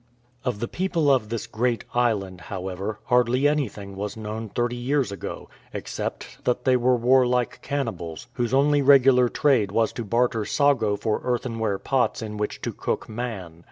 Of 0.43 0.59
the 0.59 0.67
people 0.67 1.11
of 1.11 1.29
this 1.29 1.45
great 1.45 1.85
island, 1.93 2.41
however, 2.41 2.97
hardly 3.03 3.47
anything 3.47 3.95
w£is 3.95 4.17
known 4.17 4.49
thirty 4.49 4.75
years 4.75 5.11
ago, 5.11 5.47
except 5.73 6.43
that 6.43 6.65
they 6.65 6.71
28s 6.71 6.75
"TAMATE" 6.79 6.85
were 6.87 6.95
warlike 6.95 7.61
cannibals, 7.61 8.25
whose 8.33 8.51
only 8.51 8.81
regular 8.81 9.29
trade 9.29 9.71
was 9.71 9.93
to 9.93 10.03
barter 10.03 10.43
sago 10.43 10.95
for 10.95 11.21
earthenware 11.23 11.77
pots 11.77 12.23
in 12.23 12.37
which 12.37 12.61
to 12.63 12.73
cook 12.73 13.07
man. 13.07 13.59